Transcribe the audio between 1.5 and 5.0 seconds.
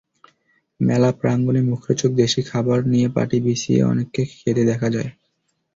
মুখরোচক দেশীয় খাবার নিয়ে পাটি বিছিয়ে অনেককে খেতে দেখা